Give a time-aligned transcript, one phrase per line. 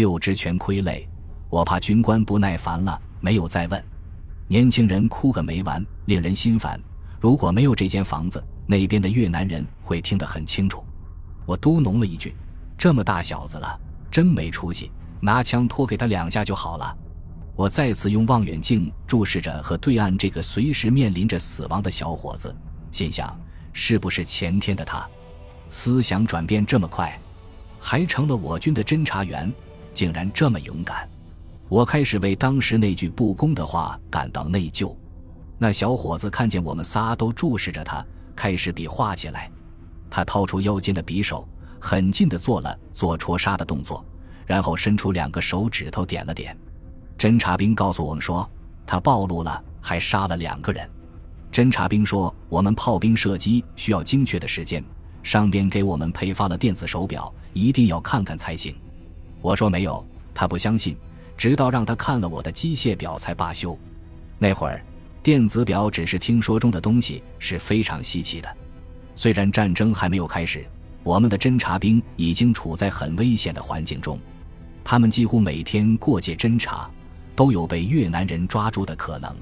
[0.00, 1.06] 六只全傀儡，
[1.50, 3.84] 我怕军官不耐烦了，没有再问。
[4.48, 6.80] 年轻人哭个没完，令人心烦。
[7.20, 10.82] 如果没有这间房子，那边的越南人会听得很清楚。
[11.44, 12.34] 我嘟哝了一句
[12.78, 13.78] ：“这么大小子了，
[14.10, 14.90] 真没出息，
[15.20, 16.96] 拿枪托给他两下就好了。”
[17.54, 22.56] 我再次用望远镜注视着和对岸这个随时面临着死亡的小伙子，
[22.90, 23.38] 心想：
[23.74, 25.06] 是不是前天的他？
[25.68, 27.20] 思想转变这么快，
[27.78, 29.52] 还成了我军的侦察员，
[30.00, 31.06] 竟然这么勇敢。
[31.68, 34.96] 我开始为当时那句不公的话感到内疚。
[35.58, 38.02] 那小伙子看见我们仨都注视着他，
[38.34, 39.52] 开始比划起来。
[40.08, 41.46] 他掏出腰间的匕首，
[41.78, 44.02] 狠劲的做了做戳杀的动作，
[44.46, 46.56] 然后伸出两个手指头点了点。
[47.18, 48.50] 侦察兵告诉我们说，
[48.86, 50.88] 他暴露了，还杀了两个人。
[51.52, 54.82] 侦察兵说，我们炮兵射击需要精确的时间，
[55.22, 58.74] 上边给我们配发了电子手表，一定要看看才行。
[59.40, 60.04] 我说没有，
[60.34, 60.96] 他不相信，
[61.36, 63.78] 直到让他看了我的机械表才罢休。
[64.38, 64.84] 那会儿，
[65.22, 68.56] 电子表只是听说中的东西，是非常稀奇的。
[69.14, 70.64] 虽然战争还没有开始，
[71.02, 74.18] 我们的侦察兵已经处在很危险的环境中，
[74.84, 76.90] 他们几乎每天过界侦察。
[77.36, 79.34] 都有被越南人抓住的可能。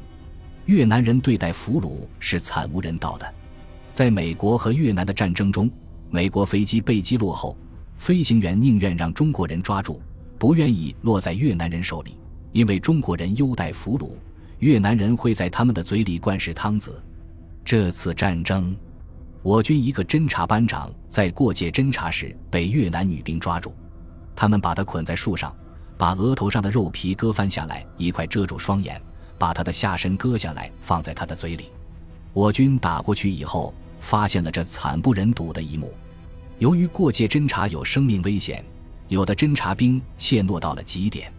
[0.67, 3.34] 越南人对待俘虏是惨无人道的。
[3.92, 5.69] 在美国和越南的战争中，
[6.08, 7.56] 美国飞机被击落后，
[7.99, 10.01] 飞行员宁愿让中国人抓住，
[10.39, 12.17] 不愿意落在越南人手里，
[12.53, 14.13] 因为中国人优待俘虏，
[14.61, 17.03] 越南人会在他们的嘴里灌食汤子。
[17.65, 18.75] 这次战争，
[19.43, 23.75] 我军一个侦察班长在过界侦察时被越南女兵抓住，
[24.35, 25.55] 他们把他捆在树上。
[25.99, 29.03] 把额头上的肉皮割翻下来一块遮住双眼，
[29.37, 31.73] 把他的下身割下来放在他的嘴里。
[32.33, 35.93] 我军打过去以后，发现了这惨不忍睹的一幕。
[36.59, 38.64] 由于过界侦察有生命危险，
[39.09, 41.33] 有的侦察兵怯懦到了极点。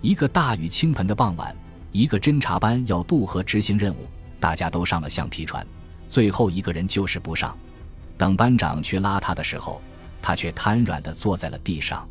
[0.00, 1.54] 一个大雨倾盆的傍晚，
[1.92, 3.98] 一个侦察班要渡河执行任务，
[4.40, 5.66] 大家都上了橡皮船，
[6.08, 7.56] 最后一个人就是不上。
[8.16, 9.82] 等班长去拉他的时候，
[10.22, 12.08] 他却瘫软地坐在了地上。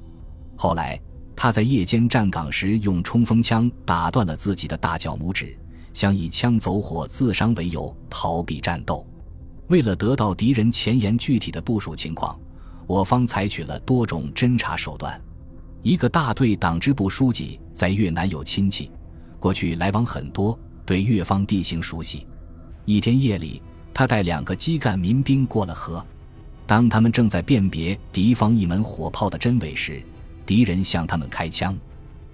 [0.55, 0.99] 后来。
[1.35, 5.57] 他在夜间站岗时，用冲锋枪打断了自己的大脚拇指，
[5.91, 9.03] 想以枪走火自伤为由逃避战斗。
[9.67, 12.39] 为了得到敌人前沿具体的部署情况，
[12.87, 15.19] 我方采取了多种侦查手段。
[15.81, 18.89] 一个大队党支部书记在越南有亲戚，
[19.39, 22.25] 过去来往很多，对越方地形熟悉。
[22.85, 23.61] 一天夜里，
[23.93, 26.05] 他带两个基干民兵过了河，
[26.65, 30.01] 当他们正在辨别敌方一门火炮的真伪时，
[30.45, 31.77] 敌人向他们开枪，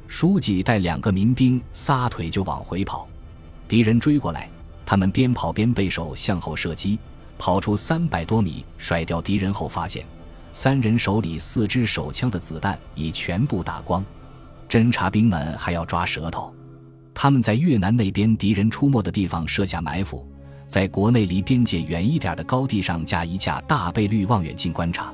[0.07, 3.07] 书记带两个民兵撒腿就往回跑，
[3.67, 4.49] 敌人追过来，
[4.85, 6.99] 他们边跑边背手向后射击，
[7.37, 10.05] 跑出三百多米，甩掉敌人后发现，
[10.61, 14.03] 三人手里四支手枪的子弹已全部打光。
[14.67, 16.53] 侦察兵们还要抓舌头，
[17.13, 20.27] 他们在越南那边敌人出没的地方设下埋伏，
[20.67, 25.13] 在国内离边界远一点的高地上架一架大倍率望远镜观察。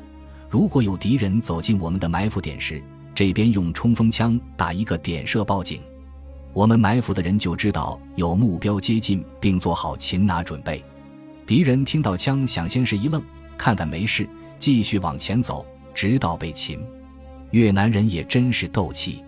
[0.49, 2.81] 如果有敌人走进我们的埋伏点时，
[3.13, 5.79] 这边用冲锋枪打一个点射报警，
[6.53, 10.83] 我们埋伏的人就知道有目标接近，并做好擒拿准备。
[11.45, 13.21] 敌人听到枪响，先是一愣，
[13.59, 16.79] 看看没事，继续往前走，直到被擒。
[17.51, 19.23] 越南人也真是斗气。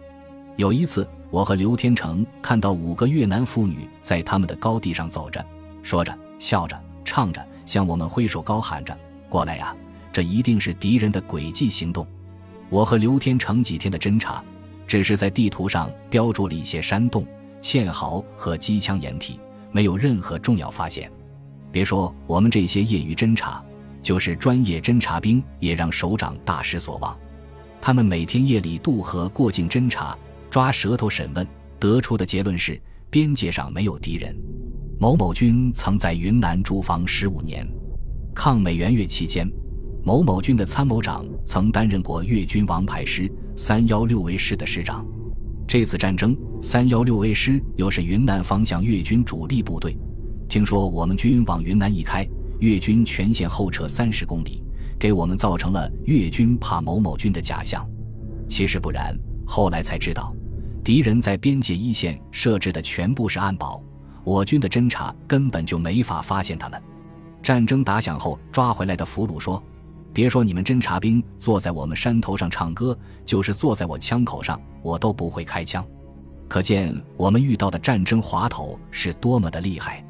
[0.55, 5.45] 有一次，我和刘天成看到五个越南妇女在他们的高地上走着，
[5.83, 8.97] 说着、笑着、唱着，向我们挥手高喊着
[9.29, 9.75] ：“过来呀！”
[10.11, 12.05] 这一定是敌人的诡计行动。
[12.69, 14.43] 我和刘天成几天的侦查，
[14.87, 17.23] 只是在地图上标注了一些山洞、
[17.61, 19.39] 堑壕和机枪掩体，
[19.71, 21.11] 没有任何重要发现。
[21.71, 23.63] 别说我们这些业余侦察，
[24.07, 27.13] 就是专业侦察兵也让首长大失所望。
[27.81, 30.17] 他们每天夜里渡河过境侦察，
[30.49, 31.45] 抓舌头审问，
[31.77, 34.33] 得出的结论是边界上没有敌人。
[34.97, 37.67] 某某军曾在云南驻防十五年，
[38.33, 39.45] 抗美援越期间。
[40.05, 45.05] 某某军的参谋长曾担任过越军王牌师三幺六 A 师的师长。
[45.67, 49.97] 这次战争，三幺六 A 师又是云南方向越军主力部队。
[50.47, 52.25] 听说我们军往云南一开，
[52.59, 54.63] 越军全线后撤三十公里，
[54.99, 57.87] 给我们造成了越军怕某某军的假象。
[58.47, 60.33] 其实不然，后来才知道，
[60.83, 63.83] 敌人在边界一线设置的全部是暗堡，
[64.23, 66.81] 我军的侦察根本就没法发现他们。
[67.43, 69.61] 战争打响后抓回来的俘虏说。
[70.13, 75.85] 别说你们侦察兵坐在我们山头上唱歌，就是坐在我枪口上，我都不会开枪。
[76.47, 80.03] 可见我们遇到的战争滑头是多么的厉害。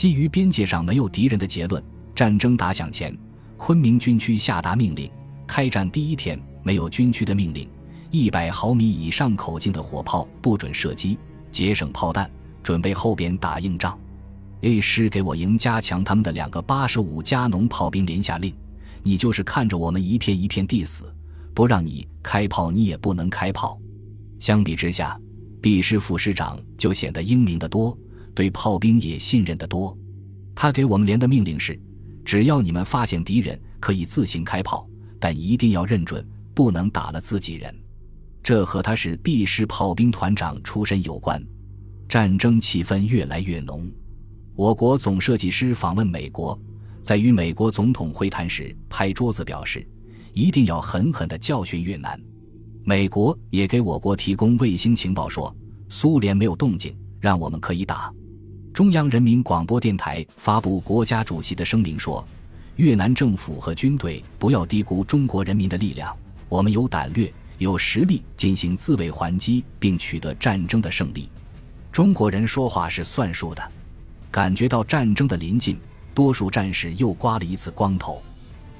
[0.00, 3.14] 基于边界上没有敌人的结论，战争打响前，
[3.58, 5.10] 昆明军区下达命令：
[5.46, 7.68] 开战第一天没有军区的命令，
[8.10, 11.18] 一百毫米以上口径的火炮不准射击，
[11.50, 12.30] 节省炮弹，
[12.62, 14.00] 准备后边打硬仗。
[14.62, 18.54] A 师给我营加强他们的两个八十五加农炮兵连下令：
[19.02, 21.14] 你就是看着我们一片一片地死，
[21.52, 23.78] 不让你开炮，你也不能开炮。
[24.38, 25.20] 相比之下
[25.60, 27.94] ，B 师副师长就显得英明得多，
[28.34, 29.96] 对炮兵也信任得多。
[30.54, 31.80] 他给我们连的命令是：
[32.24, 34.88] 只要你们发现敌人，可以自行开炮，
[35.18, 37.74] 但一定要认准，不能打了自己人。
[38.42, 41.42] 这和他是 B 师炮兵团长出身有关。
[42.08, 43.88] 战争气氛越来越浓。
[44.56, 46.60] 我国总设计师访问美国，
[47.00, 49.86] 在与美国总统会谈时拍桌子表示，
[50.32, 52.20] 一定要狠狠地教训越南。
[52.82, 55.54] 美国也给我国提供卫星情报，说
[55.88, 58.12] 苏联没有动静，让我们可以打。
[58.72, 62.26] 中央人民广播电台发布国家主席的声明说，
[62.76, 66.16] 越南政府和军队不要低估中国人民的力量，
[66.48, 71.28] 我们有胆略、有实力进行自卫还击，并取得战争的胜利。
[71.90, 73.72] 中国人说话是算数的。
[74.30, 75.76] 感觉到战争的临近，
[76.14, 78.22] 多数战士又刮了一次光头。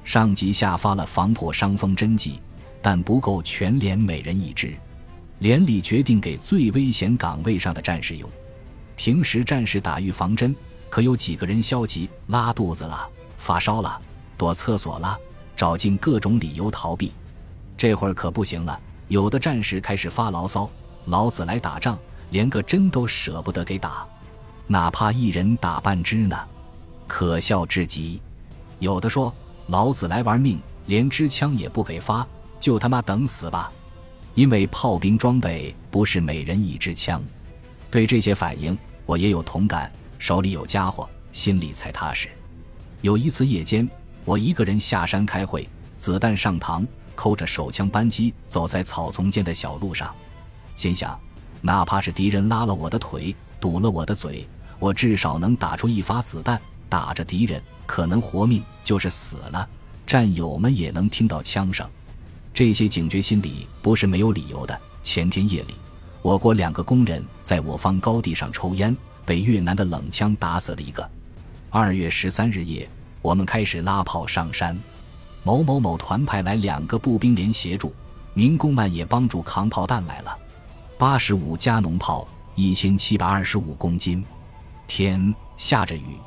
[0.05, 2.39] 上级下发了防破伤风针剂，
[2.81, 4.73] 但不够全连每人一支。
[5.39, 8.27] 连里决定给最危险岗位上的战士用。
[9.03, 10.55] 平时战士打预防针，
[10.87, 12.07] 可有几个人消极？
[12.27, 13.99] 拉肚子了，发烧了，
[14.37, 15.17] 躲厕所了，
[15.55, 17.11] 找尽各种理由逃避。
[17.75, 20.69] 这会儿可不行了，有的战士开始发牢骚
[21.05, 21.97] ：“老子来打仗，
[22.29, 24.05] 连个针都舍不得给打。”
[24.69, 26.37] 哪怕一人打半支呢，
[27.07, 28.21] 可笑至极。
[28.77, 29.33] 有的说
[29.65, 32.23] ：“老子来玩命，连支枪也不给发，
[32.59, 33.71] 就他妈等死吧！”
[34.35, 37.19] 因为炮兵装备不是每人一支枪。
[37.89, 38.77] 对这些反应，
[39.11, 42.29] 我也有同感，手里有家伙，心里才踏实。
[43.01, 43.85] 有一次夜间，
[44.23, 45.67] 我一个人下山开会，
[45.97, 50.15] 子弹上膛，扣着手枪扳机，走在草丛间的小路上，
[50.77, 51.19] 心想：
[51.59, 54.47] 哪怕是敌人拉了我的腿，堵了我的嘴。
[54.79, 56.57] 我至少能打出一发子弹，
[56.87, 59.67] 打着敌人，可能活命，就是死了，
[60.07, 61.85] 战友们也能听到枪声。
[62.53, 64.79] 这些警觉心理不是没有理由的。
[65.03, 65.75] 前天夜里，
[66.21, 68.95] 我国两个工人在我方高地上抽烟，
[69.25, 71.09] 被越南的冷枪打死了一个。
[71.71, 72.87] 二月十三日夜，
[73.23, 74.77] 我们开始拉炮上山，
[75.43, 77.91] 某某某团派来两个步兵连协助，
[78.35, 80.37] 民工们也帮助扛炮弹来了，
[80.95, 84.23] 八十五加农炮，一千七百二十五公斤。
[84.85, 86.19] 天下着雨，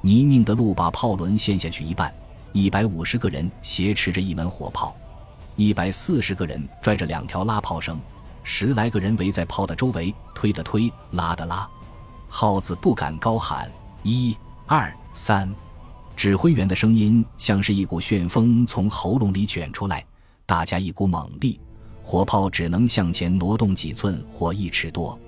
[0.00, 2.12] 泥泞的路把炮轮陷下去一半。
[2.52, 4.94] 一百五十个人挟持着一门火炮，
[5.56, 7.98] 一百四十个人拽着两条拉炮绳，
[8.42, 11.68] 十来个人围在炮的周围，推的推，拉的拉。
[12.28, 13.70] 耗子不敢高喊，
[14.02, 14.36] 一、
[14.66, 15.52] 二、三。
[16.14, 20.04] 指挥员的声音像是一股旋风从喉咙里卷出来，
[20.44, 21.60] 大家一股猛力，
[22.02, 25.18] 火炮只能向前挪动几寸或一尺多。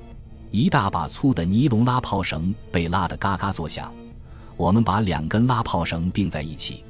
[0.50, 3.93] 一大把粗的尼龙拉炮绳被拉得嘎嘎作响，
[4.56, 6.84] 我们把两根拉炮绳并在一起，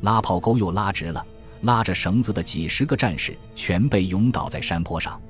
[0.00, 1.24] 拉炮钩又拉直了，
[1.62, 5.20] 拉着绳子的几十个战士全被涌倒在山坡上。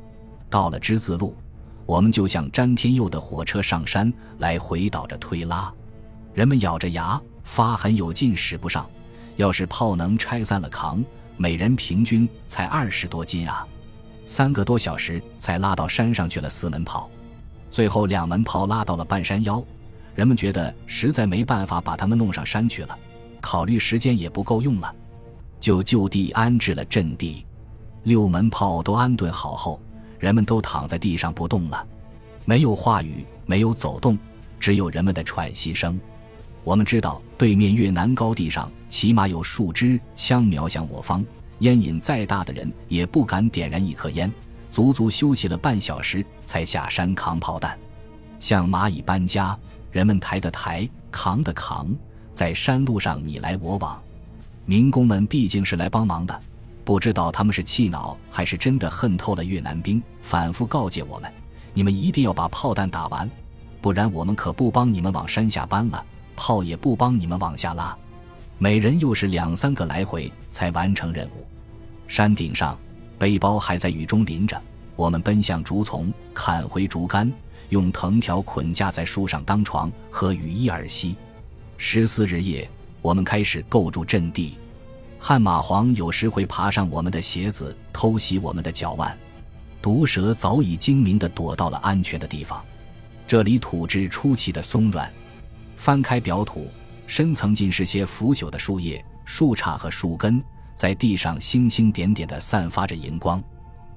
[0.52, 1.34] 到了之字路，
[1.86, 5.72] 我们就像詹天佑的火车上山来回倒着推拉，
[6.34, 8.86] 人们咬着牙发狠有劲使不上，
[9.36, 11.02] 要是炮能拆散了扛，
[11.38, 13.66] 每人平均才二十多斤啊！
[14.26, 17.10] 三个多小时才拉到山上去了四门炮。
[17.70, 19.64] 最后两门炮拉到了半山腰，
[20.14, 22.98] 人们觉得实在没办法把他们弄上山去了，
[23.40, 24.94] 考虑时间也不够用了，
[25.58, 27.46] 就就地安置了阵地。
[28.02, 29.80] 六门炮都安顿好后，
[30.22, 31.84] 人们都躺在地上不动了，
[32.44, 34.16] 没有话语，没有走动，
[34.60, 36.00] 只有人们的喘息声。
[36.62, 41.24] 我们知道对面越南高地上起码有数支枪瞄向我方，
[41.58, 44.32] 烟瘾再大的人也不敢点燃一颗烟。
[44.70, 47.76] 足足休息了半小时，才下山扛炮弹，
[48.38, 49.58] 像蚂蚁搬家，
[49.90, 51.92] 人们抬的抬，扛的扛，
[52.32, 54.00] 在山路上你来我往。
[54.66, 56.40] 民工们毕竟是来帮忙的，
[56.84, 61.32] 不知道他们是气恼还是真的恨透了越南兵，反复告诫我们：
[61.74, 63.30] 你们一定要把炮弹打完，
[63.80, 66.04] 不然我们可不帮你们往山下搬了，
[66.36, 67.96] 炮也不帮你们往下拉。
[68.58, 71.46] 每人又是两三个来回才完成任务。
[72.06, 72.78] 山顶上。
[73.18, 74.60] 背包还在雨中淋着，
[74.96, 77.32] 我们奔向竹丛，砍回竹竿，
[77.68, 81.14] 用藤条捆架在树上当床，和雨衣儿息。
[81.76, 82.68] 十四日夜，
[83.00, 84.58] 我们开始构筑阵地。
[85.24, 89.16] 悍马黄有时会爬上我们的鞋子，偷袭我们的脚腕。
[89.80, 92.60] 毒蛇早已精明地躲到了安全的地方。
[93.24, 95.08] 这里土质出奇的松软，
[95.76, 96.66] 翻开表土，
[97.06, 100.42] 深层尽是些腐朽的树叶、树杈和树根。
[100.74, 103.40] 在地上星星点点地散发着荧光，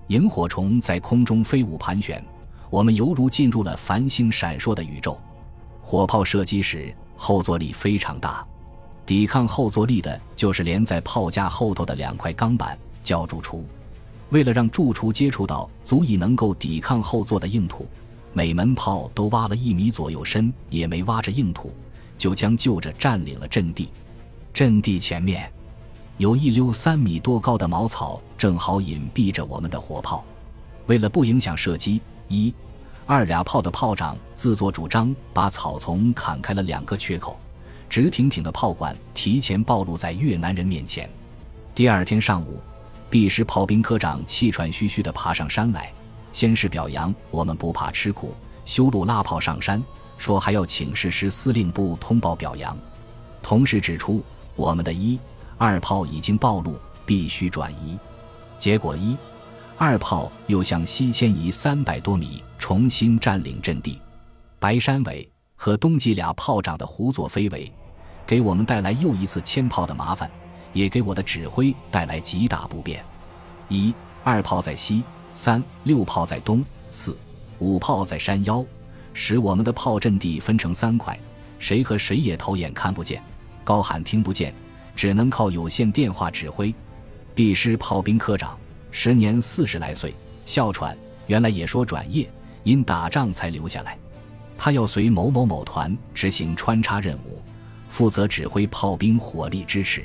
[0.10, 2.24] 萤火虫在空中飞舞盘旋，
[2.70, 5.20] 我们犹如进入了繁星闪烁的宇宙。
[5.82, 8.46] 火炮射击时后坐力非常大，
[9.05, 13.65] 抵抗后坐力的就是连在炮架后头的两块钢板，叫柱出。
[14.29, 17.88] 为了让柱出接触到足以能够抵抗后座的硬土，
[18.33, 21.71] 每门炮都挖了一米左右深，也没挖着硬土，
[22.17, 23.89] 就将就着占领了阵地。
[24.53, 25.51] 阵地前面。
[26.17, 30.24] 有一溜三米多高的茅草，正好隐蔽着我们的火炮。
[30.88, 32.55] 为了不影响射击，一、
[33.05, 37.38] 二俩炮的炮长自作主张把草丛砍开了两个缺口，
[37.95, 41.09] 直挺挺的炮管提前暴露在越南人面前。
[41.73, 42.61] 第二天上午
[43.09, 45.93] ，B 师炮兵科长气喘吁吁地爬上山来，
[46.33, 48.35] 先是表扬我们不怕吃苦，
[48.65, 49.81] 修路拉炮上山，
[50.17, 52.77] 说还要请示师司令部通报表扬，
[53.41, 54.21] 同时指出
[54.57, 55.17] 我们的一。
[55.57, 57.97] 二炮已经暴露，必须转移。
[58.59, 59.17] 结果一、
[59.77, 64.01] 二炮又向西迁移三百多米，重新占领阵地。
[64.59, 65.25] 白山尾
[65.55, 67.71] 和东吉俩炮长的胡作非为，
[68.27, 70.29] 给我们带来又一次迁炮的麻烦，
[70.74, 73.03] 也给我的指挥带来极大不便。
[73.70, 75.03] 一、二炮在西，
[75.34, 77.17] 三、六炮在东，四、
[77.60, 78.65] 五炮在山腰，
[79.13, 81.17] 使我们的炮阵地分成三块，
[81.60, 83.22] 谁和谁也头眼看不见，
[83.63, 84.53] 高喊听不见。
[84.96, 86.74] 只能靠有线电话指挥。
[87.34, 88.58] B 师炮兵科长，
[88.91, 90.15] 时年四十来岁，
[90.46, 92.29] 哮喘，原来也说转业，
[92.63, 93.98] 因打仗才留下来。
[94.58, 97.41] 他要随某某某团执行穿插任务，
[97.95, 100.03] 负责指挥炮兵火力支持。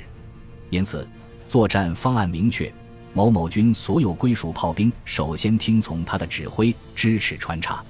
[0.69, 1.05] 因此，
[1.45, 2.73] 作战方案明确，
[3.13, 7.83] 某某军所有归属炮兵首先听从他的指挥，支持穿插。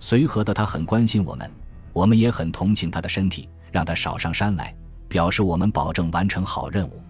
[0.00, 1.50] 随和的他很关心我们，
[1.94, 4.74] 我们也很同情他的身体，让他少上山来。
[5.08, 7.00] 表示我们保证完成好任务，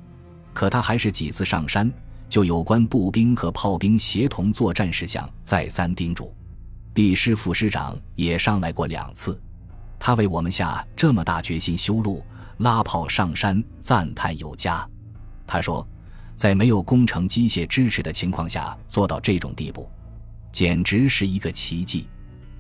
[0.54, 1.92] 可他还是几次上山，
[2.28, 6.32] 就有关步兵和炮兵协同作战事项再三叮嘱。
[6.94, 9.36] B 师副师长也上来过两次，
[9.98, 12.24] 他为我们下这么大决心修路、
[12.58, 14.88] 拉炮上山，赞叹有加。
[15.46, 15.86] 他说，
[16.34, 19.90] 在没有工程机械支持的情况下做到这种地步，
[20.52, 22.08] 简直是一个奇迹。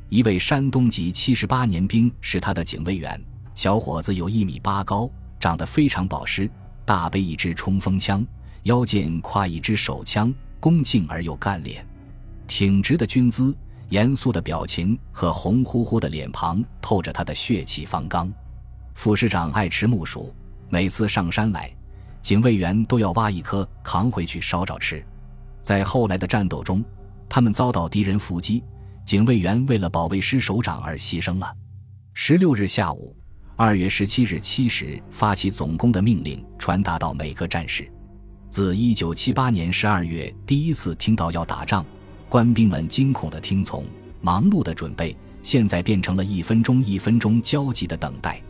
[0.08, 3.20] 一位山东籍七十八年兵是他的警卫员，
[3.54, 5.10] 小伙子有一米八高。
[5.40, 6.50] 长得非常保湿，
[6.84, 8.26] 大背一支冲锋枪，
[8.64, 11.86] 腰间挎一支手枪，恭敬而又干练，
[12.48, 13.56] 挺直的军姿，
[13.88, 18.32] 严肃的表情和红乎乎的脸庞透着他的血气方刚。
[18.94, 20.34] 副师长爱吃木薯，
[20.68, 21.70] 每次上山来，
[22.22, 25.04] 警卫员都要挖一颗扛回去烧着吃。
[25.62, 26.84] 在后来的战斗中，
[27.28, 28.62] 他们遭到敌人伏击，
[29.04, 31.54] 警卫员为了保卫师首长而牺牲了。
[32.14, 33.14] 十六日下午。
[33.60, 37.90] 二月十七日七时发起总攻的命令传达到每个战士。
[38.48, 41.84] 自一九七八年十二月第一次听到要打仗，
[42.28, 43.84] 官兵们惊恐的听从，
[44.20, 48.40] 忙碌的准备，现在变成了一分钟一分钟焦急的等待。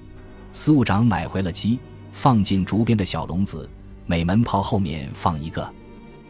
[0.52, 1.78] 司务长买回了鸡，
[2.12, 3.68] 放进竹编的小笼子，
[4.06, 5.73] 每门炮后面放一个。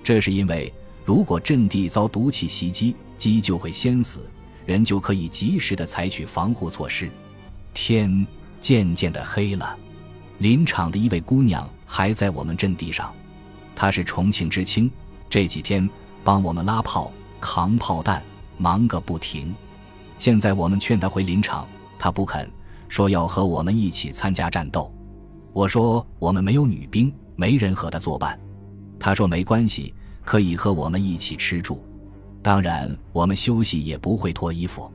[0.03, 0.73] 这是因为，
[1.05, 4.21] 如果阵地遭毒气袭击，鸡就会先死，
[4.67, 7.11] 人就可以及时的采取防护措施。
[7.75, 8.27] 天。
[8.61, 9.79] 渐渐的黑了，
[10.39, 13.15] 林场的一位姑娘还在我们阵地上，
[13.77, 14.91] 她是重庆知青，
[15.31, 15.89] 这几天
[16.25, 18.23] 帮我们拉炮、扛炮弹，
[18.57, 19.55] 忙个不停。
[20.19, 21.67] 现在我们劝他回林场，
[21.99, 22.51] 他不肯，
[22.89, 24.93] 说要和我们一起参加战斗。
[25.53, 28.39] 我说我们没有女兵，没人和他作伴。
[28.99, 31.83] 他说没关系，可以和我们一起吃住。
[32.43, 34.91] 当然，我们休息也不会脱衣服。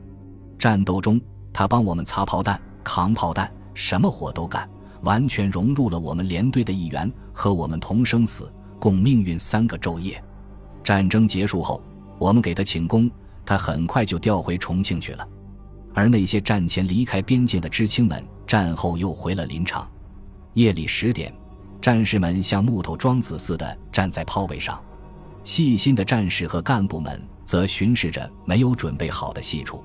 [0.58, 1.20] 战斗中，
[1.52, 2.60] 他帮我们擦炮弹。
[2.82, 4.68] 扛炮弹，什么活都干，
[5.00, 10.22] 完全融入了我们连队的一员，和我们同生死，共命运三个昼夜。
[10.82, 11.82] 战争结束后，
[12.18, 13.10] 我们给他请功，
[13.44, 15.28] 他很快就调回重庆去了。
[15.92, 19.88] 而那些战前离开边境的知青们，战后又回了林场。
[20.54, 21.32] 夜里十点，
[21.80, 24.82] 战士们像木头桩子似的站在炮位上，
[25.42, 29.84] 细心的战士和干部们则巡视着没有准备好的细处。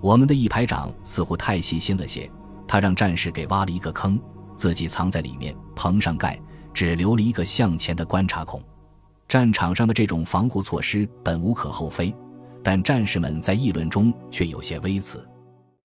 [0.00, 2.30] 我们的一排长似乎太细心了些，
[2.66, 4.18] 他让战士给挖了一个坑，
[4.54, 6.40] 自己藏在里面，棚上盖，
[6.72, 8.62] 只留了一个向前的观察孔。
[9.30, 12.12] 战场上的这种防护措施本无可厚非，
[12.64, 15.24] 但战士们在议论中却有些微词。